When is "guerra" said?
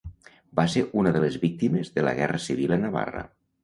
2.23-2.45